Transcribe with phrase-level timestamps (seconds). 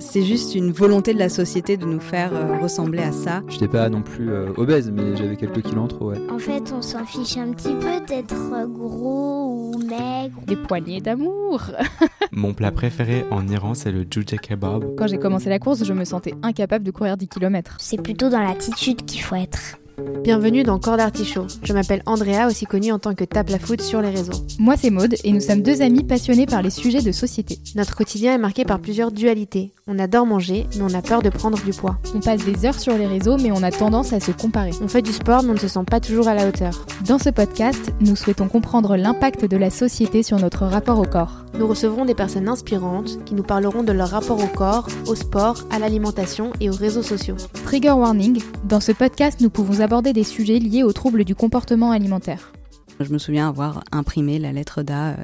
[0.00, 3.42] c'est juste une volonté de la société de nous faire euh, ressembler à ça.
[3.48, 6.18] Je n'étais pas non plus euh, obèse, mais j'avais quelques kilos en trop, ouais.
[6.30, 10.40] En fait, on s'en fiche un petit peu d'être gros ou maigre.
[10.46, 11.62] Des poignées d'amour.
[12.32, 14.96] Mon plat préféré en Iran, c'est le jujja kebab.
[14.96, 17.76] Quand j'ai commencé la course, je me sentais incapable de courir 10 km.
[17.78, 19.78] C'est plutôt dans l'attitude qu'il faut être.
[20.22, 21.46] Bienvenue dans Corps d'Artichaut.
[21.62, 24.44] Je m'appelle Andrea, aussi connue en tant que Tape la Foot sur les réseaux.
[24.58, 27.58] Moi, c'est Maude et nous sommes deux amis passionnés par les sujets de société.
[27.74, 29.72] Notre quotidien est marqué par plusieurs dualités.
[29.92, 31.98] On adore manger, mais on a peur de prendre du poids.
[32.14, 34.70] On passe des heures sur les réseaux, mais on a tendance à se comparer.
[34.80, 36.86] On fait du sport, mais on ne se sent pas toujours à la hauteur.
[37.08, 41.44] Dans ce podcast, nous souhaitons comprendre l'impact de la société sur notre rapport au corps.
[41.58, 45.64] Nous recevrons des personnes inspirantes qui nous parleront de leur rapport au corps, au sport,
[45.72, 47.36] à l'alimentation et aux réseaux sociaux.
[47.64, 51.90] Trigger warning, dans ce podcast, nous pouvons aborder des sujets liés aux troubles du comportement
[51.90, 52.52] alimentaire.
[53.00, 55.14] Je me souviens avoir imprimé la lettre d'A euh,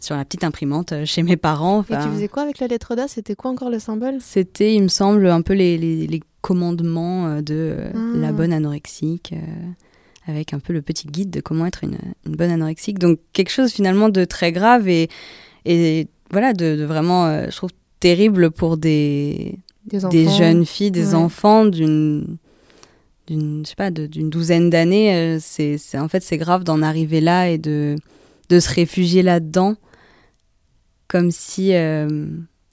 [0.00, 1.84] sur la petite imprimante euh, chez mes parents.
[1.90, 3.08] Et tu faisais quoi avec la lettre d'A?
[3.08, 4.18] C'était quoi encore le symbole?
[4.20, 7.98] C'était, il me semble, un peu les, les, les commandements euh, de Ah.
[8.14, 9.34] la bonne anorexique,
[10.28, 12.98] avec un peu le petit guide de comment être une, une bonne anorexique.
[13.00, 15.08] Donc quelque chose finalement de très grave et,
[15.64, 21.08] et voilà, de, de vraiment, euh, je trouve, terrible pour des, Des jeunes filles, des
[21.08, 21.14] Ouais.
[21.14, 22.36] enfants d'une
[23.26, 26.82] d'une je sais pas d'une douzaine d'années euh, c'est c'est- en fait c'est grave d'en
[26.82, 27.96] arriver là et de
[28.48, 29.74] de se réfugier là-dedans
[31.08, 32.28] comme si euh,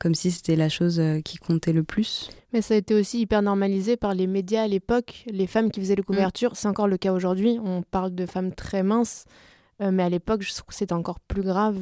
[0.00, 3.20] comme si c'était la chose euh, qui comptait le plus Mais ça a été aussi
[3.20, 5.24] hyper normalisé par les médias à l'époque.
[5.30, 7.58] Les femmes qui faisaient les couvertures, c'est encore le cas aujourd'hui.
[7.64, 9.24] On parle de femmes très minces,
[9.82, 11.76] euh, mais à l'époque, je trouve que c'était encore plus grave.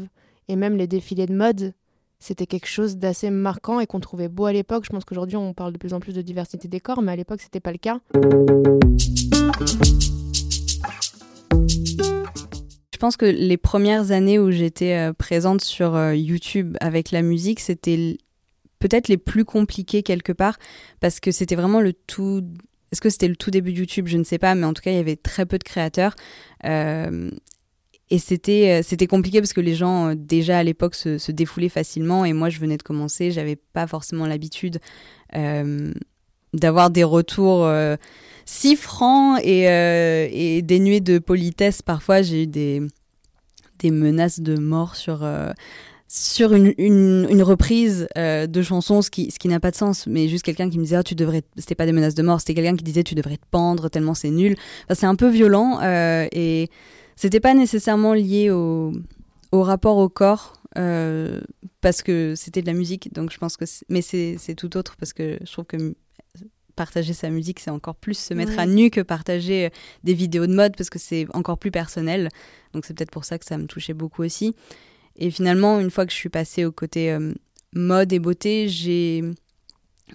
[0.49, 1.75] Et même les défilés de mode,
[2.19, 4.85] c'était quelque chose d'assez marquant et qu'on trouvait beau à l'époque.
[4.85, 7.17] Je pense qu'aujourd'hui, on parle de plus en plus de diversité des corps, mais à
[7.17, 8.01] l'époque, c'était pas le cas.
[12.97, 17.21] Je pense que les premières années où j'étais euh, présente sur euh, YouTube avec la
[17.21, 18.17] musique, c'était
[18.79, 20.57] peut-être les plus compliquées quelque part
[21.01, 22.43] parce que c'était vraiment le tout.
[22.91, 24.07] Est-ce que c'était le tout début de YouTube?
[24.07, 26.17] Je ne sais pas, mais en tout cas, il y avait très peu de créateurs.
[26.65, 27.31] Euh,
[28.09, 31.33] et c'était euh, c'était compliqué parce que les gens, euh, déjà à l'époque, se, se
[31.33, 32.25] défoulaient facilement.
[32.25, 34.79] Et moi, je venais de commencer, j'avais pas forcément l'habitude
[35.35, 35.93] euh,
[36.53, 37.65] d'avoir des retours.
[37.65, 37.97] euh,
[38.49, 41.83] si franc et, et dénué de politesse.
[41.83, 42.81] Parfois, j'ai eu des,
[43.81, 45.29] des menaces de mort sur,
[46.07, 50.07] sur une, une, reprise de chansons, ce qui, ce qui n'a pas de sens.
[50.07, 51.17] Mais juste quelqu'un qui me disait, Ah, tu.
[51.57, 54.15] C'était pas des menaces de mort, c'était quelqu'un qui disait, tu devrais te pendre tellement
[54.15, 54.55] c'est nul.
[54.95, 56.71] C'est un peu violent et
[57.17, 58.93] c'était pas nécessairement lié au,
[59.53, 60.53] au rapport au corps.
[60.79, 61.41] euh,
[61.81, 63.65] parce que c'était de la musique, donc je pense que.
[63.65, 65.95] c'est- Mais c'est tout autre parce que je trouve que
[66.75, 68.59] partager sa musique, c'est encore plus se mettre Ouais.
[68.59, 69.69] à nu que partager euh,
[70.05, 72.29] des vidéos de mode parce que c'est encore plus personnel.
[72.75, 74.55] Donc c'est peut-être pour ça que ça me touchait beaucoup aussi.
[75.17, 77.33] Et finalement, une fois que je suis passée au côté euh,
[77.73, 79.23] mode et beauté, j'ai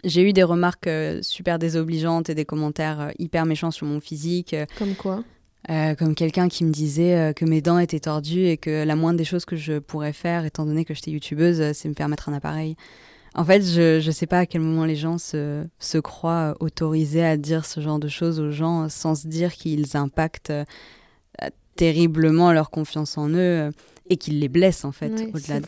[0.04, 4.56] j'ai eu des remarques euh, super désobligeantes et des commentaires hyper méchants sur mon physique.
[4.78, 5.24] Comme quoi?
[5.70, 8.96] Euh, comme quelqu'un qui me disait euh, que mes dents étaient tordues et que la
[8.96, 11.94] moindre des choses que je pourrais faire, étant donné que j'étais youtubeuse, euh, c'est me
[11.94, 12.76] faire mettre un appareil.
[13.34, 17.24] En fait, je ne sais pas à quel moment les gens se, se croient autorisés
[17.24, 20.52] à dire ce genre de choses aux gens sans se dire qu'ils impactent
[21.78, 23.72] terriblement leur confiance en eux
[24.12, 25.10] et qu'ils les blessent en fait,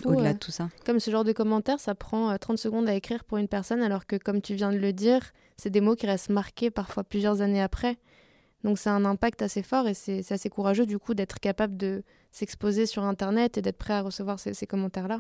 [0.06, 0.70] au-delà de tout ça.
[0.86, 3.82] Comme ce genre de commentaires, ça prend euh, 30 secondes à écrire pour une personne,
[3.82, 7.06] alors que, comme tu viens de le dire, c'est des mots qui restent marqués parfois
[7.06, 7.98] plusieurs années après.
[8.64, 12.04] Donc c'est un impact assez fort et c'est assez courageux du coup d'être capable de
[12.32, 15.20] s'exposer sur Internet et d'être prêt à recevoir ces, ces commentaires-là.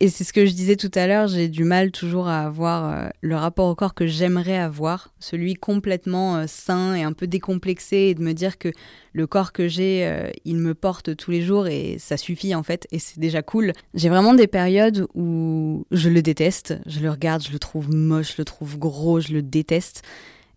[0.00, 2.92] Et c'est ce que je disais tout à l'heure, j'ai du mal toujours à avoir
[2.92, 7.26] euh, le rapport au corps que j'aimerais avoir, celui complètement euh, sain et un peu
[7.26, 8.70] décomplexé, et de me dire que
[9.12, 12.62] le corps que j'ai, euh, il me porte tous les jours et ça suffit en
[12.62, 13.72] fait, et c'est déjà cool.
[13.92, 18.36] J'ai vraiment des périodes où je le déteste, je le regarde, je le trouve moche,
[18.36, 20.02] je le trouve gros, je le déteste,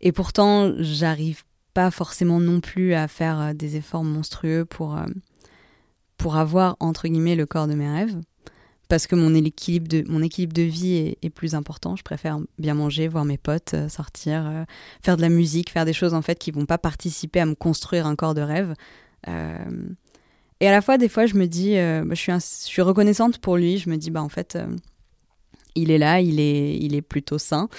[0.02, 5.00] et pourtant j'arrive pas forcément non plus à faire des efforts monstrueux pour,
[6.18, 8.18] pour avoir entre guillemets le corps de mes rêves
[8.92, 11.96] parce que mon équilibre de, mon équilibre de vie est, est plus important.
[11.96, 14.66] Je préfère bien manger, voir mes potes, euh, sortir, euh,
[15.02, 17.56] faire de la musique, faire des choses en fait qui vont pas participer à me
[17.56, 18.74] construire un corps de rêve.
[19.30, 19.56] Euh,
[20.60, 22.68] et à la fois, des fois, je me dis, euh, bah, je, suis un- je
[22.68, 23.78] suis reconnaissante pour lui.
[23.78, 24.58] Je me dis, bah en fait,
[25.76, 27.70] il est là, il est, il est plutôt sain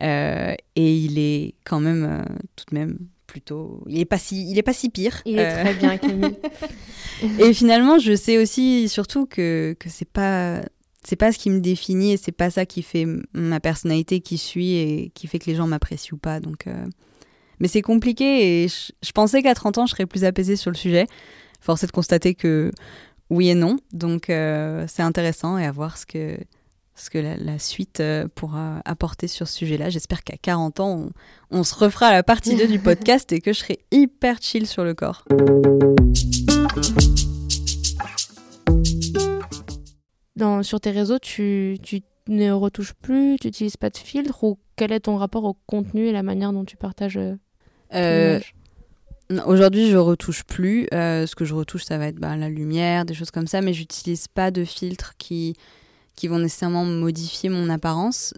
[0.00, 2.24] et il est quand même
[2.56, 5.20] tout de même plutôt, il est pas si, il est pas si pire.
[5.26, 6.36] Il est très bien, Camille.
[7.22, 10.60] et finalement, je sais aussi surtout que, que c'est pas
[11.06, 14.38] c'est pas ce qui me définit et c'est pas ça qui fait ma personnalité qui
[14.38, 16.40] suis et qui fait que les gens m'apprécient ou pas.
[16.40, 16.86] Donc, euh,
[17.60, 20.70] mais c'est compliqué et je, je pensais qu'à 30 ans, je serais plus apaisée sur
[20.70, 21.06] le sujet.
[21.60, 22.72] Force est de constater que
[23.30, 23.76] oui et non.
[23.92, 26.38] Donc euh, c'est intéressant et à voir ce que,
[26.94, 29.90] ce que la, la suite euh, pourra apporter sur ce sujet-là.
[29.90, 31.10] J'espère qu'à 40 ans,
[31.50, 34.66] on, on se refera la partie 2 du podcast et que je serai hyper chill
[34.66, 35.24] sur le corps.
[40.36, 44.58] Dans, sur tes réseaux, tu, tu ne retouches plus, tu n'utilises pas de filtre ou
[44.76, 47.36] quel est ton rapport au contenu et la manière dont tu partages euh,
[47.94, 48.40] Euh,
[49.46, 50.86] Aujourd'hui, je retouche plus.
[50.92, 53.62] Euh, ce que je retouche, ça va être bah, la lumière, des choses comme ça,
[53.62, 55.54] mais j'utilise pas de filtres qui,
[56.14, 58.34] qui vont nécessairement modifier mon apparence.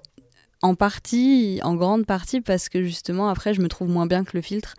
[0.63, 4.37] En partie, en grande partie, parce que justement, après, je me trouve moins bien que
[4.37, 4.75] le filtre.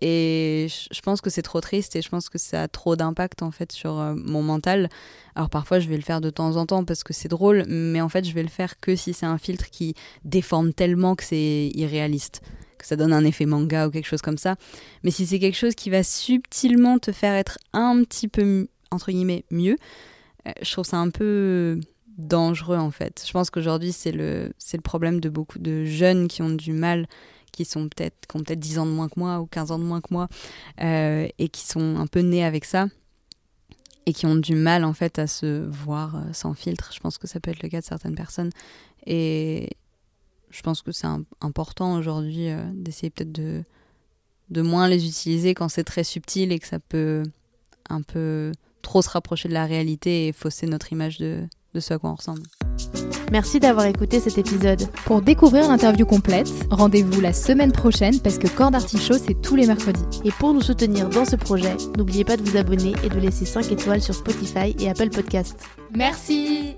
[0.00, 3.42] Et je pense que c'est trop triste et je pense que ça a trop d'impact
[3.42, 4.88] en fait sur euh, mon mental.
[5.34, 8.00] Alors parfois je vais le faire de temps en temps parce que c'est drôle, mais
[8.00, 11.24] en fait je vais le faire que si c'est un filtre qui déforme tellement que
[11.24, 12.42] c'est irréaliste,
[12.78, 14.54] que ça donne un effet manga ou quelque chose comme ça.
[15.02, 19.10] Mais si c'est quelque chose qui va subtilement te faire être un petit peu, entre
[19.10, 19.76] guillemets, mieux,
[20.46, 21.80] euh, je trouve ça un peu
[22.18, 23.24] dangereux en fait.
[23.26, 26.72] Je pense qu'aujourd'hui, c'est le, c'est le problème de beaucoup de jeunes qui ont du
[26.72, 27.06] mal,
[27.64, 29.78] qui sont peut-être, qui ont peut-être 10 ans de moins que moi ou 15 ans
[29.78, 30.28] de moins que moi,
[30.80, 32.86] euh, et qui sont un peu nés avec ça
[34.06, 36.92] et qui ont du mal en fait à se voir euh, sans filtre.
[36.94, 38.50] Je pense que ça peut être le cas de certaines personnes.
[39.06, 39.70] Et
[40.50, 43.64] je pense que c'est im- important aujourd'hui euh, d'essayer peut-être de,
[44.50, 47.22] de moins les utiliser quand c'est très subtil et que ça peut
[47.90, 48.52] un peu
[48.82, 52.10] trop se rapprocher de la réalité et fausser notre image de, de ce à quoi
[52.10, 52.42] on ressemble.
[53.30, 54.82] Merci d'avoir écouté cet épisode.
[55.04, 59.66] Pour découvrir l'interview complète, rendez-vous la semaine prochaine parce que Corps d'Artichaut, c'est tous les
[59.66, 60.04] mercredis.
[60.24, 63.44] Et pour nous soutenir dans ce projet, n'oubliez pas de vous abonner et de laisser
[63.44, 65.60] 5 étoiles sur Spotify et Apple Podcasts.
[65.94, 66.76] Merci